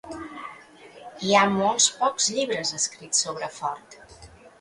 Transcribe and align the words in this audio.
Hi 1.27 1.35
ha 1.39 1.43
molt 1.57 1.87
pocs 1.99 2.29
llibres 2.37 2.71
escrits 2.79 3.21
sobre 3.27 3.51
Fort. 3.59 3.99